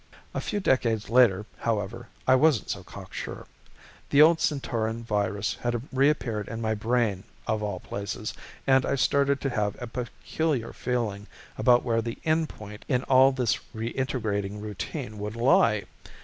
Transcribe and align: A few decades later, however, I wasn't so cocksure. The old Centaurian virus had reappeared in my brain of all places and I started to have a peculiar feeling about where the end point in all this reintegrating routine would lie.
A 0.33 0.41
few 0.41 0.59
decades 0.59 1.11
later, 1.11 1.45
however, 1.59 2.07
I 2.27 2.33
wasn't 2.33 2.71
so 2.71 2.81
cocksure. 2.83 3.45
The 4.09 4.19
old 4.19 4.41
Centaurian 4.41 5.03
virus 5.03 5.57
had 5.61 5.79
reappeared 5.93 6.47
in 6.47 6.59
my 6.59 6.73
brain 6.73 7.23
of 7.45 7.61
all 7.61 7.79
places 7.79 8.33
and 8.65 8.83
I 8.83 8.95
started 8.95 9.39
to 9.41 9.51
have 9.51 9.79
a 9.79 9.85
peculiar 9.85 10.73
feeling 10.73 11.27
about 11.55 11.83
where 11.83 12.01
the 12.01 12.17
end 12.25 12.49
point 12.49 12.83
in 12.87 13.03
all 13.03 13.31
this 13.31 13.59
reintegrating 13.75 14.59
routine 14.59 15.19
would 15.19 15.35
lie. 15.35 15.83